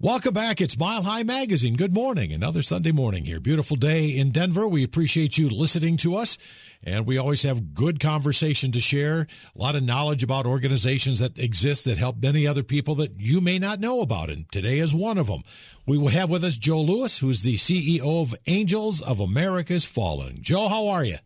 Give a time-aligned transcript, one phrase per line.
[0.00, 0.60] Welcome back.
[0.60, 1.74] It's Mile High Magazine.
[1.74, 2.32] Good morning.
[2.32, 3.40] Another Sunday morning here.
[3.40, 4.68] Beautiful day in Denver.
[4.68, 6.38] We appreciate you listening to us.
[6.84, 9.26] And we always have good conversation to share,
[9.56, 13.40] a lot of knowledge about organizations that exist that help many other people that you
[13.40, 14.30] may not know about.
[14.30, 15.42] And today is one of them.
[15.84, 20.38] We will have with us Joe Lewis, who's the CEO of Angels of America's Fallen.
[20.42, 21.18] Joe, how are you?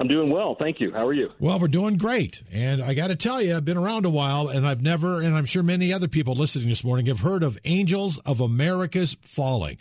[0.00, 0.90] I'm doing well, thank you.
[0.92, 1.30] How are you?
[1.38, 2.42] Well, we're doing great.
[2.50, 5.36] And I got to tell you, I've been around a while, and I've never, and
[5.36, 9.76] I'm sure many other people listening this morning have heard of Angels of America's Fallen.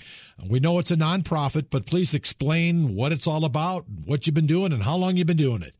[0.45, 4.45] We know it's a nonprofit, but please explain what it's all about, what you've been
[4.45, 5.73] doing, and how long you've been doing it.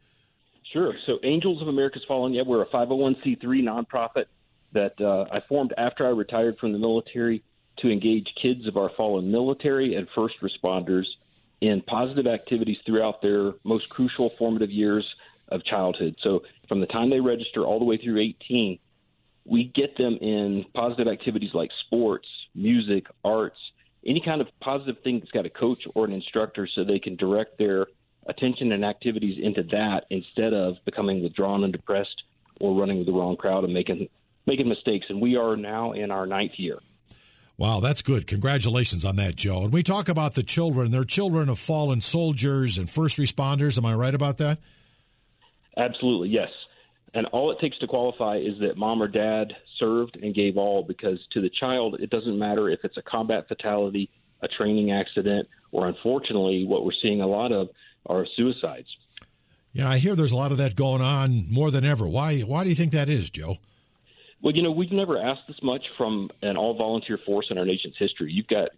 [0.71, 0.93] Sure.
[1.05, 4.27] So, Angels of America's Fallen, yeah, we're a 501c3 nonprofit
[4.71, 7.43] that uh, I formed after I retired from the military
[7.77, 11.07] to engage kids of our fallen military and first responders
[11.61, 15.15] in positive activities throughout their most crucial formative years
[15.49, 16.15] of childhood.
[16.21, 18.79] So from the time they register all the way through 18,
[19.45, 23.59] we get them in positive activities like sports, music, arts,
[24.05, 27.15] any kind of positive thing that's got a coach or an instructor so they can
[27.15, 27.87] direct their
[28.27, 32.23] attention and activities into that instead of becoming withdrawn and depressed
[32.59, 34.07] or running with the wrong crowd and making
[34.45, 35.07] making mistakes.
[35.09, 36.79] And we are now in our ninth year.
[37.59, 38.25] Wow, that's good.
[38.25, 39.63] Congratulations on that, Joe.
[39.63, 40.91] And we talk about the children.
[40.91, 43.77] They're children of fallen soldiers and first responders.
[43.77, 44.59] Am I right about that?
[45.75, 46.47] Absolutely, yes.
[47.13, 50.83] And all it takes to qualify is that mom or dad served and gave all
[50.83, 54.09] because to the child, it doesn't matter if it's a combat fatality,
[54.41, 57.67] a training accident, or unfortunately, what we're seeing a lot of
[58.05, 58.87] are suicides.
[59.73, 62.07] Yeah, I hear there's a lot of that going on more than ever.
[62.07, 63.57] Why, why do you think that is, Joe?
[64.41, 67.65] Well, you know, we've never asked this much from an all volunteer force in our
[67.65, 68.31] nation's history.
[68.31, 68.69] You've got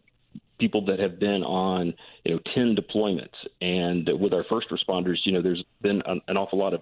[0.59, 3.36] people that have been on, you know, 10 deployments.
[3.62, 6.82] And with our first responders, you know, there's been an, an awful lot of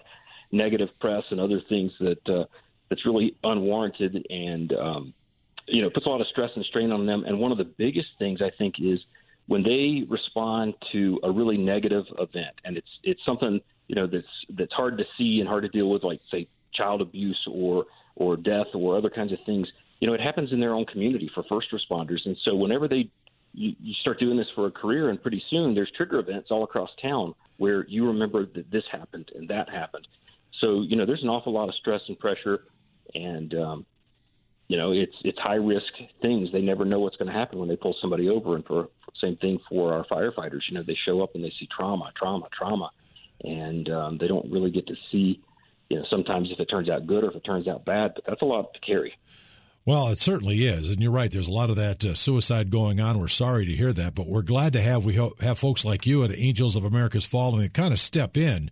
[0.51, 2.45] negative press and other things that uh,
[2.89, 5.13] that's really unwarranted and, um,
[5.67, 7.23] you know, puts a lot of stress and strain on them.
[7.25, 8.99] And one of the biggest things I think is
[9.49, 14.27] when they respond to a really negative event, and it's it's something you know that's
[14.51, 17.87] that's hard to see and hard to deal with, like say child abuse or
[18.19, 19.67] or death or other kinds of things,
[19.99, 22.19] you know, it happens in their own community for first responders.
[22.25, 23.09] And so whenever they
[23.53, 26.63] you, you start doing this for a career, and pretty soon there's trigger events all
[26.63, 30.07] across town where you remember that this happened and that happened.
[30.61, 32.65] So you know, there's an awful lot of stress and pressure,
[33.15, 33.85] and um,
[34.67, 35.91] you know, it's it's high risk
[36.21, 36.49] things.
[36.51, 38.55] They never know what's going to happen when they pull somebody over.
[38.55, 41.67] And for same thing for our firefighters, you know, they show up and they see
[41.75, 42.91] trauma, trauma, trauma,
[43.43, 45.41] and um, they don't really get to see
[45.89, 48.23] you know, sometimes if it turns out good or if it turns out bad, but
[48.25, 49.13] that's a lot to carry.
[49.85, 51.31] Well, it certainly is, and you're right.
[51.31, 53.19] There's a lot of that uh, suicide going on.
[53.19, 56.23] We're sorry to hear that, but we're glad to have we have folks like you
[56.23, 58.69] at Angels of America's Fallen that kind of step in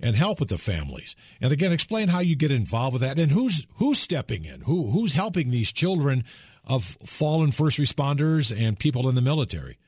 [0.00, 1.14] and help with the families.
[1.40, 4.90] And again, explain how you get involved with that and who's who's stepping in, who
[4.92, 6.24] who's helping these children
[6.64, 9.78] of fallen first responders and people in the military.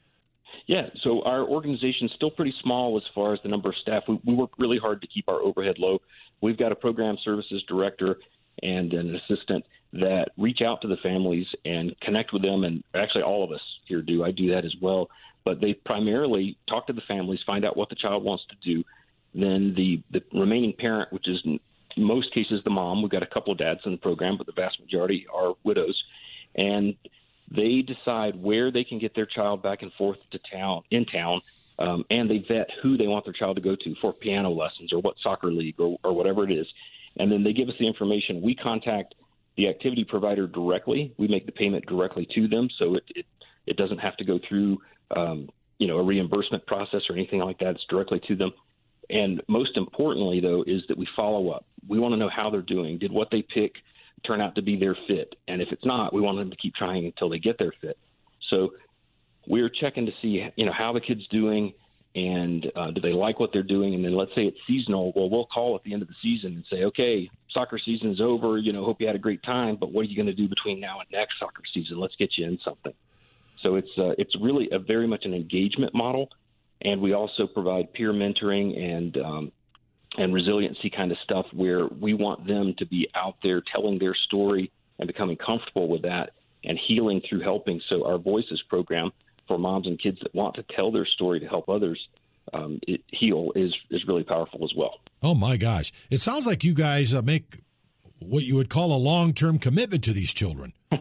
[0.67, 4.03] Yeah, so our organization is still pretty small as far as the number of staff.
[4.07, 6.03] We, we work really hard to keep our overhead low.
[6.41, 8.19] We've got a program services director
[8.63, 12.65] and an assistant that reach out to the families and connect with them.
[12.65, 14.25] And actually, all of us here do.
[14.25, 15.09] I do that as well.
[15.45, 18.85] But they primarily talk to the families, find out what the child wants to do.
[19.35, 21.61] Then the, the remaining parent, which is in
[21.97, 24.53] most cases the mom, we've got a couple of dads in the program, but the
[24.53, 26.03] vast majority are widows.
[26.55, 26.97] And
[27.51, 31.41] they decide where they can get their child back and forth to town in town
[31.79, 34.93] um, and they vet who they want their child to go to for piano lessons
[34.93, 36.67] or what soccer league or, or whatever it is.
[37.19, 38.43] And then they give us the information.
[38.43, 39.15] We contact
[39.57, 41.13] the activity provider directly.
[41.19, 43.27] We make the payment directly to them, so it it,
[43.67, 44.79] it doesn't have to go through
[45.17, 47.71] um, you know a reimbursement process or anything like that.
[47.71, 48.53] It's directly to them.
[49.11, 51.65] And most importantly, though, is that we follow up.
[51.89, 52.99] We want to know how they're doing.
[52.99, 53.73] Did what they pick
[54.27, 55.35] turn out to be their fit?
[55.49, 57.97] And if it's not, we want them to keep trying until they get their fit.
[58.51, 58.75] So
[59.49, 61.73] we're checking to see you know how the kid's doing
[62.15, 63.95] and uh, do they like what they're doing?
[63.95, 66.55] And then let's say it's seasonal well we'll call at the end of the season
[66.55, 69.77] and say okay soccer season is over you know hope you had a great time
[69.77, 71.99] but what are you going to do between now and next soccer season?
[71.99, 72.95] Let's get you in something.
[73.63, 76.29] So it's uh, it's really a very much an engagement model
[76.83, 79.53] and we also provide peer mentoring and um,
[80.17, 84.15] and resiliency kind of stuff where we want them to be out there telling their
[84.15, 86.31] story and becoming comfortable with that
[86.65, 87.81] and healing through helping.
[87.91, 89.13] So our voices program
[89.49, 91.99] for moms and kids that want to tell their story to help others
[92.53, 95.01] um, it, heal is is really powerful as well.
[95.23, 95.93] Oh my gosh!
[96.11, 97.61] It sounds like you guys uh, make
[98.21, 100.73] what you would call a long term commitment to these children.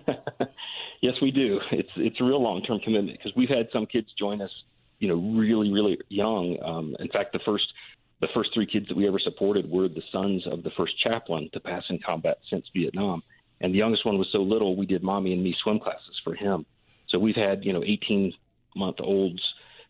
[1.02, 1.60] yes, we do.
[1.72, 4.52] It's it's a real long term commitment because we've had some kids join us,
[5.00, 6.58] you know, really really young.
[6.64, 7.72] Um, in fact, the first
[8.20, 11.50] the first three kids that we ever supported were the sons of the first chaplain
[11.54, 13.22] to pass in combat since Vietnam,
[13.62, 16.34] And the youngest one was so little, we did mommy and me swim classes for
[16.34, 16.66] him.
[17.10, 18.34] So we've had you know 18
[18.76, 19.42] month olds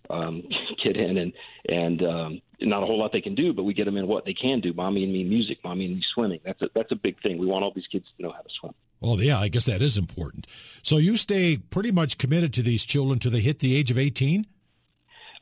[0.10, 0.44] um,
[0.84, 1.34] get in, and
[1.68, 4.26] and um, not a whole lot they can do, but we get them in what
[4.26, 4.74] they can do.
[4.74, 6.40] Mommy and me music, mommy and me swimming.
[6.46, 7.38] That's a that's a big thing.
[7.38, 8.74] We want all these kids to know how to swim.
[9.00, 10.48] Well, yeah, I guess that is important.
[10.82, 13.98] So you stay pretty much committed to these children till they hit the age of
[13.98, 14.48] 18?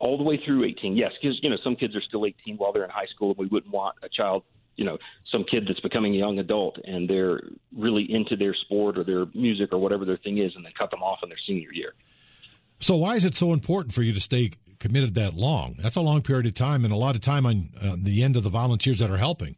[0.02, 2.74] All the way through 18, yes, because you know some kids are still 18 while
[2.74, 4.44] they're in high school, and we wouldn't want a child,
[4.76, 4.98] you know,
[5.32, 7.42] some kid that's becoming a young adult and they're
[7.76, 10.92] really into their sport or their music or whatever their thing is, and then cut
[10.92, 11.94] them off in their senior year.
[12.80, 15.76] So why is it so important for you to stay committed that long?
[15.80, 18.36] That's a long period of time, and a lot of time on uh, the end
[18.36, 19.56] of the volunteers that are helping.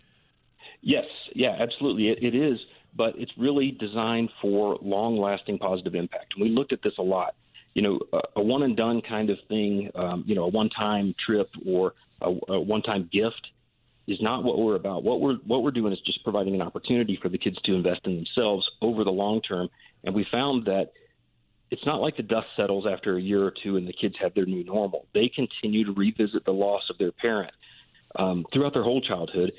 [0.81, 2.59] Yes, yeah, absolutely, it, it is
[2.97, 6.33] but it's really designed for long lasting positive impact.
[6.35, 7.35] And we looked at this a lot.
[7.75, 10.69] You know, a, a one and done kind of thing, um, you know, a one
[10.69, 13.47] time trip or a, a one time gift
[14.07, 15.03] is not what we're about.
[15.03, 18.01] What we're what we're doing is just providing an opportunity for the kids to invest
[18.05, 19.69] in themselves over the long term.
[20.03, 20.91] And we found that
[21.69, 24.33] it's not like the dust settles after a year or two and the kids have
[24.33, 25.05] their new normal.
[25.13, 27.51] They continue to revisit the loss of their parent
[28.15, 29.51] um, throughout their whole childhood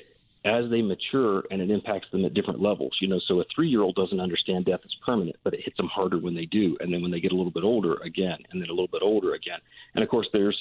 [0.45, 2.97] as they mature and it impacts them at different levels.
[3.01, 5.77] You know, so a three year old doesn't understand death is permanent, but it hits
[5.77, 6.77] them harder when they do.
[6.79, 9.03] And then when they get a little bit older again, and then a little bit
[9.03, 9.59] older again.
[9.93, 10.57] And of course, there's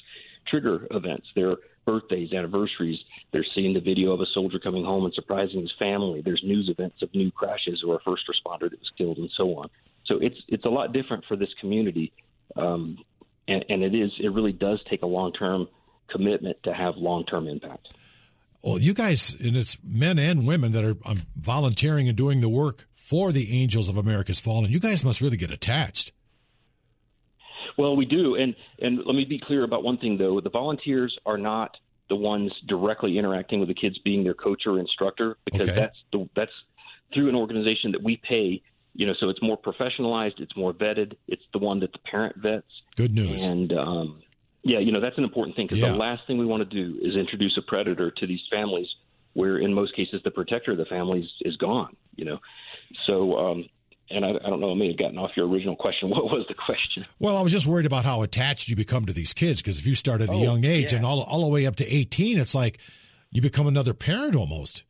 [0.51, 1.27] trigger events.
[1.35, 1.57] There are
[1.87, 2.99] birthdays, anniversaries.
[3.33, 6.21] They're seeing the video of a soldier coming home and surprising his family.
[6.21, 9.57] There's news events of new crashes or a first responder that was killed and so
[9.57, 9.71] on.
[10.05, 12.13] So it's it's a lot different for this community.
[12.57, 12.99] Um,
[13.47, 15.69] and, and it is it really does take a long term
[16.11, 17.95] commitment to have long term impact.
[18.63, 22.49] Well, you guys, and it's men and women that are um, volunteering and doing the
[22.49, 24.71] work for the Angels of America's Fallen.
[24.71, 26.13] You guys must really get attached.
[27.79, 31.17] Well, we do, and and let me be clear about one thing though: the volunteers
[31.25, 31.77] are not
[32.09, 35.81] the ones directly interacting with the kids, being their coach or instructor, because okay.
[35.81, 36.53] that's the that's
[37.15, 38.61] through an organization that we pay.
[38.95, 41.15] You know, so it's more professionalized, it's more vetted.
[41.29, 42.67] It's the one that the parent vets.
[42.97, 43.47] Good news.
[43.47, 44.23] And um,
[44.65, 45.93] yeah, you know that's an important thing because yeah.
[45.93, 48.89] the last thing we want to do is introduce a predator to these families,
[49.35, 51.97] where in most cases the protector of the families is gone.
[52.17, 52.39] You know,
[53.09, 53.69] so um,
[54.11, 56.11] and I, I, don't know, I may have gotten off your original question.
[56.19, 57.05] What was the question?
[57.19, 59.87] Well, I was just worried about how attached you become to these kids because if
[59.87, 60.99] you start at a oh, young age yeah.
[60.99, 62.79] and all all the way up to eighteen, it's like
[63.31, 64.85] you become another parent almost.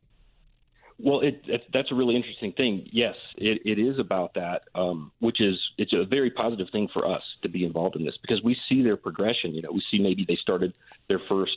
[1.01, 2.89] Well, it, it, that's a really interesting thing.
[2.91, 7.07] Yes, it, it is about that, um, which is it's a very positive thing for
[7.07, 9.53] us to be involved in this because we see their progression.
[9.53, 10.73] You know, we see maybe they started
[11.07, 11.55] their first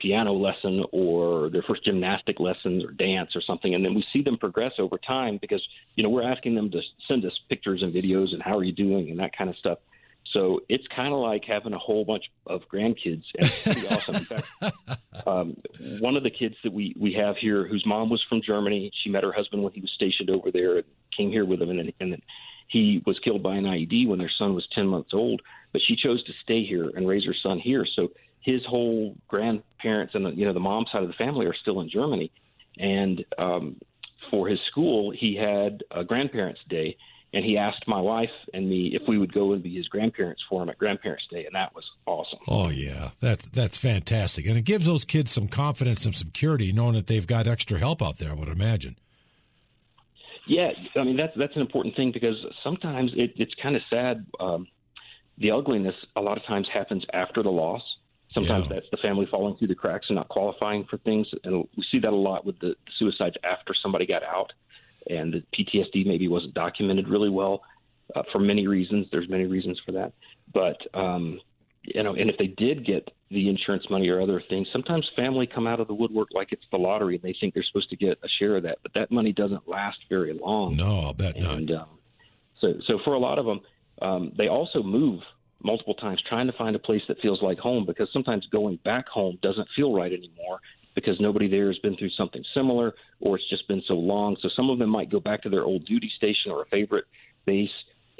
[0.00, 4.22] piano lesson or their first gymnastic lessons or dance or something, and then we see
[4.22, 5.62] them progress over time because
[5.94, 8.72] you know we're asking them to send us pictures and videos and how are you
[8.72, 9.78] doing and that kind of stuff.
[10.32, 13.24] So it's kind of like having a whole bunch of grandkids.
[13.36, 14.16] And it's pretty awesome.
[14.16, 14.46] In fact,
[15.26, 15.56] um,
[15.98, 19.10] one of the kids that we, we have here, whose mom was from Germany, she
[19.10, 20.84] met her husband when he was stationed over there and
[21.16, 21.70] came here with him.
[21.70, 22.22] And, and
[22.68, 25.42] he was killed by an IED when their son was 10 months old.
[25.72, 27.86] But she chose to stay here and raise her son here.
[27.96, 31.54] So his whole grandparents and the, you know the mom side of the family are
[31.54, 32.30] still in Germany.
[32.78, 33.76] And um,
[34.30, 36.96] for his school, he had a grandparents' day
[37.32, 40.42] and he asked my wife and me if we would go and be his grandparents
[40.48, 42.40] for him at Grandparents' Day, and that was awesome.
[42.48, 46.94] Oh yeah, that's that's fantastic, and it gives those kids some confidence and security, knowing
[46.94, 48.30] that they've got extra help out there.
[48.30, 48.96] I would imagine.
[50.46, 54.26] Yeah, I mean that's that's an important thing because sometimes it, it's kind of sad.
[54.40, 54.66] Um,
[55.38, 57.82] the ugliness a lot of times happens after the loss.
[58.32, 58.74] Sometimes yeah.
[58.74, 61.98] that's the family falling through the cracks and not qualifying for things, and we see
[61.98, 64.52] that a lot with the suicides after somebody got out
[65.08, 67.62] and the PTSD maybe wasn't documented really well
[68.14, 69.06] uh, for many reasons.
[69.10, 70.12] There's many reasons for that,
[70.52, 71.40] but um,
[71.82, 75.46] you know, and if they did get the insurance money or other things, sometimes family
[75.46, 77.14] come out of the woodwork like it's the lottery.
[77.14, 79.68] and They think they're supposed to get a share of that, but that money doesn't
[79.68, 80.76] last very long.
[80.76, 81.82] No, I'll bet and, not.
[81.82, 81.88] Um,
[82.60, 83.60] so, so for a lot of them,
[84.02, 85.20] um, they also move
[85.62, 89.08] multiple times trying to find a place that feels like home because sometimes going back
[89.08, 90.60] home doesn't feel right anymore
[90.94, 94.36] because nobody there has been through something similar or it's just been so long.
[94.40, 97.04] So some of them might go back to their old duty station or a favorite
[97.46, 97.70] base,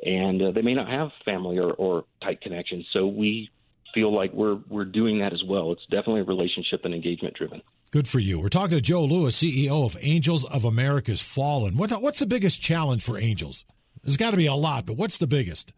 [0.05, 2.87] and uh, they may not have family or, or tight connections.
[2.97, 3.51] So we
[3.95, 5.73] feel like we're we're doing that as well.
[5.73, 7.61] It's definitely relationship and engagement driven.
[7.91, 8.41] Good for you.
[8.41, 11.77] We're talking to Joe Lewis, CEO of Angels of America's Fallen.
[11.77, 13.65] What, what's the biggest challenge for Angels?
[14.05, 15.73] There's got to be a lot, but what's the biggest?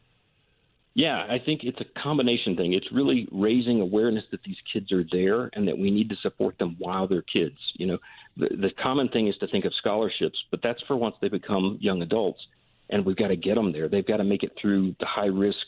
[0.95, 2.75] Yeah, I think it's a combination thing.
[2.75, 6.59] It's really raising awareness that these kids are there and that we need to support
[6.59, 7.57] them while they're kids.
[7.75, 7.99] You know,
[8.37, 11.79] the, the common thing is to think of scholarships, but that's for once they become
[11.81, 12.47] young adults,
[12.91, 13.89] and we've got to get them there.
[13.89, 15.67] They've got to make it through the high risk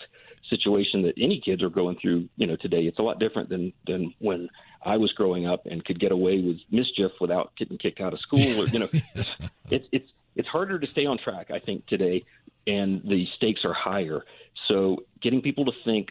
[0.50, 2.28] situation that any kids are going through.
[2.36, 4.50] You know, today it's a lot different than than when
[4.84, 8.20] I was growing up and could get away with mischief without getting kicked out of
[8.20, 8.60] school.
[8.60, 8.88] Or you know,
[9.70, 12.24] it's it's it's harder to stay on track, I think, today,
[12.66, 14.24] and the stakes are higher.
[14.68, 16.10] So getting people to think,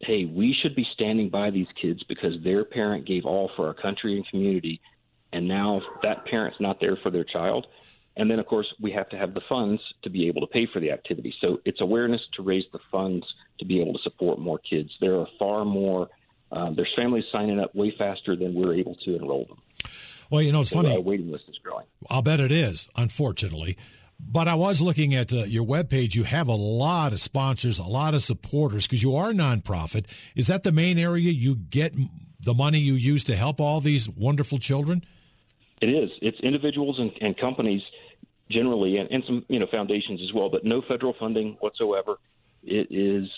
[0.00, 3.74] hey, we should be standing by these kids because their parent gave all for our
[3.74, 4.80] country and community,
[5.32, 7.66] and now that parent's not there for their child.
[8.16, 10.66] And then, of course, we have to have the funds to be able to pay
[10.66, 11.32] for the activity.
[11.40, 13.24] So it's awareness to raise the funds
[13.60, 14.90] to be able to support more kids.
[15.00, 16.08] There are far more,
[16.50, 19.58] uh, there's families signing up way faster than we're able to enroll them.
[20.30, 20.94] Well, you know, it's so funny.
[20.94, 21.86] The waiting list is growing.
[22.10, 23.78] I'll bet it is, unfortunately.
[24.20, 26.14] But I was looking at uh, your webpage.
[26.14, 30.06] You have a lot of sponsors, a lot of supporters because you are a nonprofit.
[30.34, 31.94] Is that the main area you get
[32.40, 35.04] the money you use to help all these wonderful children?
[35.80, 36.10] It is.
[36.20, 37.82] It's individuals and, and companies
[38.50, 42.18] generally, and, and, some you know foundations as well, but no federal funding whatsoever.
[42.64, 43.28] It is.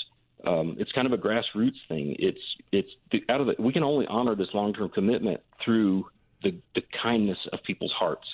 [0.46, 2.16] Um, it's kind of a grassroots thing.
[2.18, 2.40] It's
[2.72, 2.90] it's
[3.28, 3.56] out of the.
[3.58, 6.06] We can only honor this long term commitment through
[6.42, 8.26] the the kindness of people's hearts.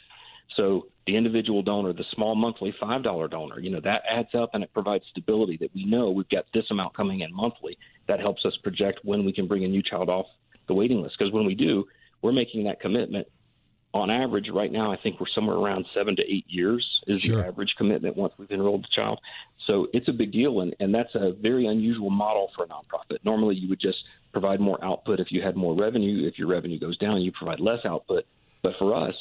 [0.57, 4.65] So the individual donor, the small monthly $5 donor, you know, that adds up and
[4.65, 7.79] it provides stability that we know we've got this amount coming in monthly.
[8.09, 10.27] That helps us project when we can bring a new child off
[10.67, 11.17] the waiting list.
[11.19, 11.87] Because when we do,
[12.23, 13.29] we're making that commitment.
[13.95, 17.37] On average, right now, I think we're somewhere around seven to eight years is sure.
[17.37, 19.21] the average commitment once we've enrolled the child.
[19.67, 23.19] So it's a big deal, and, and that's a very unusual model for a nonprofit.
[23.25, 23.99] Normally, you would just
[24.33, 26.27] provide more output if you had more revenue.
[26.27, 28.27] If your revenue goes down, you provide less output.
[28.63, 29.15] But for us,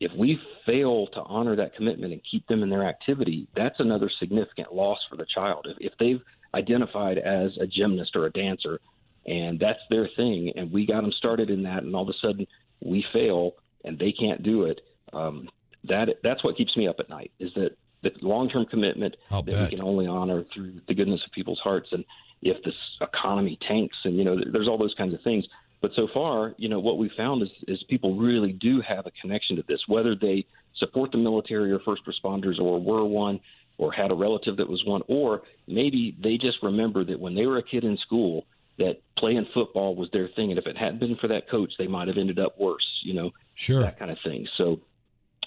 [0.00, 4.10] if we fail to honor that commitment and keep them in their activity, that's another
[4.18, 5.66] significant loss for the child.
[5.68, 6.22] If, if they've
[6.54, 8.80] identified as a gymnast or a dancer
[9.26, 12.18] and that's their thing, and we got them started in that, and all of a
[12.26, 12.46] sudden
[12.80, 13.52] we fail
[13.84, 14.80] and they can't do it,
[15.12, 15.48] um,
[15.84, 17.30] that that's what keeps me up at night.
[17.38, 19.70] Is that the long-term commitment I'll that bet.
[19.70, 22.04] we can only honor through the goodness of people's hearts, and
[22.40, 25.46] if this economy tanks, and you know, there's all those kinds of things
[25.80, 29.10] but so far, you know, what we found is, is people really do have a
[29.20, 30.44] connection to this, whether they
[30.76, 33.40] support the military or first responders or were one
[33.78, 37.46] or had a relative that was one, or maybe they just remember that when they
[37.46, 38.44] were a kid in school,
[38.78, 41.86] that playing football was their thing, and if it hadn't been for that coach, they
[41.86, 42.86] might have ended up worse.
[43.02, 44.46] You know, sure, that kind of thing.
[44.56, 44.80] So,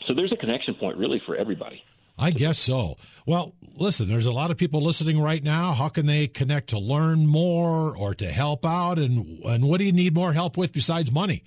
[0.07, 1.83] so there's a connection point really for everybody.
[2.23, 2.95] I guess so.
[3.25, 5.73] Well, listen, there's a lot of people listening right now.
[5.73, 8.97] How can they connect to learn more or to help out?
[8.97, 11.43] And, and what do you need more help with besides money?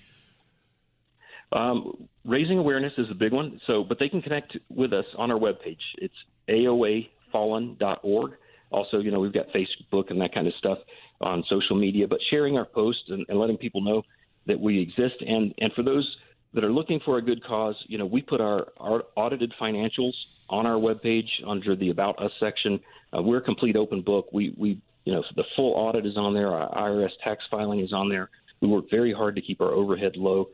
[1.51, 3.59] Um, raising awareness is a big one.
[3.67, 5.81] So, but they can connect with us on our webpage.
[5.97, 6.15] It's
[6.51, 8.33] aoafallen.org.
[8.71, 10.77] Also, you know, we've got Facebook and that kind of stuff
[11.23, 14.03] on social media, but sharing our posts and, and letting people know
[14.45, 15.23] that we exist.
[15.27, 16.17] And, and for those
[16.57, 20.15] that are looking for a good cause, you know, we put our, our audited financials
[20.49, 22.81] on our webpage under the About Us section.
[23.15, 24.31] Uh, we're a complete open book.
[24.33, 26.49] We, we, you know, the full audit is on there.
[26.49, 28.31] Our IRS tax filing is on there.
[28.63, 30.49] We work very hard to keep our overhead low,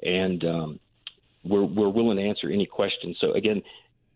[0.00, 0.80] and um,
[1.42, 3.16] we're, we're willing to answer any questions.
[3.20, 3.60] So again,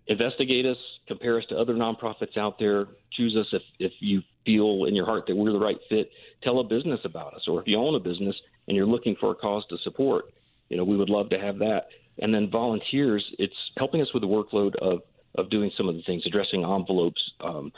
[0.07, 4.85] investigate us, compare us to other nonprofits out there, choose us if, if you feel
[4.85, 6.09] in your heart that we're the right fit.
[6.45, 8.37] Tell a business about us, or if you own a business
[8.69, 10.27] and you're looking for a cause to support,
[10.73, 11.88] you know, we would love to have that.
[12.19, 15.02] And then volunteers, it's helping us with the workload of
[15.37, 17.73] of doing some of the things, addressing envelopes, um,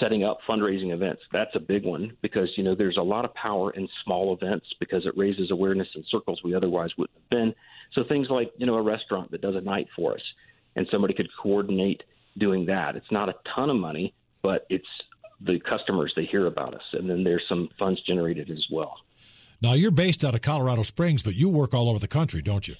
[0.00, 1.22] setting up fundraising events.
[1.30, 4.66] That's a big one because you know there's a lot of power in small events
[4.80, 7.54] because it raises awareness in circles we otherwise wouldn't have been.
[7.94, 10.22] So things like you know a restaurant that does a night for us,
[10.76, 12.02] and somebody could coordinate
[12.36, 12.96] doing that.
[12.96, 14.84] It's not a ton of money, but it's
[15.40, 18.96] the customers they hear about us, and then there's some funds generated as well.
[19.60, 22.66] Now you're based out of Colorado Springs, but you work all over the country, don't
[22.66, 22.76] you?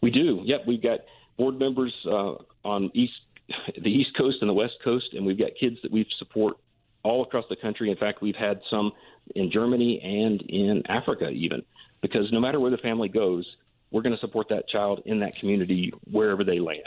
[0.00, 0.42] We do.
[0.44, 1.00] Yep, we've got
[1.36, 3.14] board members uh, on east
[3.82, 6.56] the East Coast and the West Coast, and we've got kids that we support
[7.02, 7.90] all across the country.
[7.90, 8.92] In fact, we've had some
[9.34, 11.62] in Germany and in Africa, even
[12.00, 13.46] because no matter where the family goes,
[13.90, 16.82] we're going to support that child in that community wherever they land.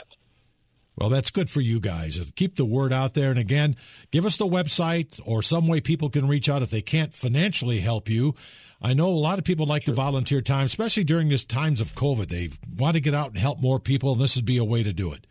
[0.96, 2.20] Well, that's good for you guys.
[2.36, 3.30] Keep the word out there.
[3.30, 3.76] And again,
[4.10, 7.80] give us the website or some way people can reach out if they can't financially
[7.80, 8.34] help you.
[8.82, 9.94] I know a lot of people like sure.
[9.94, 12.28] to volunteer time, especially during these times of COVID.
[12.28, 14.82] They want to get out and help more people, and this would be a way
[14.82, 15.26] to do it.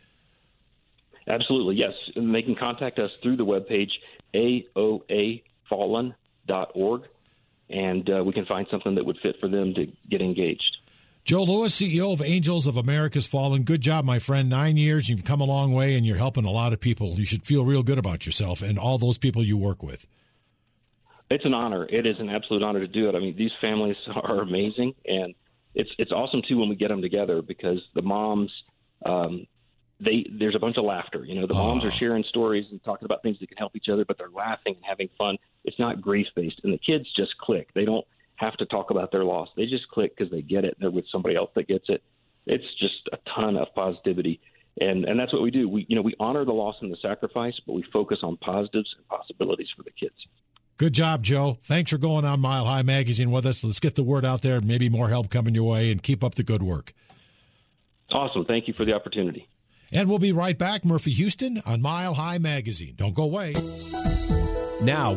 [1.28, 1.92] Absolutely, yes.
[2.16, 3.90] And they can contact us through the webpage,
[4.34, 7.02] aoafallen.org,
[7.70, 10.78] and uh, we can find something that would fit for them to get engaged.
[11.24, 13.62] Joe Lewis, CEO of Angels of America's Fallen.
[13.62, 14.48] Good job, my friend.
[14.48, 17.14] Nine years, you've come a long way, and you're helping a lot of people.
[17.14, 20.04] You should feel real good about yourself and all those people you work with.
[21.30, 21.86] It's an honor.
[21.86, 23.14] It is an absolute honor to do it.
[23.14, 25.34] I mean, these families are amazing, and
[25.74, 28.50] it's it's awesome too when we get them together because the moms
[29.06, 29.46] um,
[30.00, 31.24] they there's a bunch of laughter.
[31.24, 33.88] You know, the moms are sharing stories and talking about things that can help each
[33.88, 35.38] other, but they're laughing and having fun.
[35.64, 37.68] It's not grief based, and the kids just click.
[37.74, 38.04] They don't
[38.42, 39.48] have to talk about their loss.
[39.56, 40.76] They just click because they get it.
[40.80, 42.02] They're with somebody else that gets it.
[42.46, 44.40] It's just a ton of positivity,
[44.80, 45.68] and and that's what we do.
[45.68, 48.92] We you know we honor the loss and the sacrifice, but we focus on positives
[48.96, 50.16] and possibilities for the kids.
[50.76, 51.56] Good job, Joe.
[51.62, 53.62] Thanks for going on Mile High Magazine with us.
[53.62, 54.60] Let's get the word out there.
[54.60, 56.92] Maybe more help coming your way, and keep up the good work.
[58.10, 58.44] Awesome.
[58.44, 59.48] Thank you for the opportunity.
[59.92, 62.94] And we'll be right back, Murphy Houston on Mile High Magazine.
[62.96, 63.54] Don't go away.
[64.82, 65.16] Now.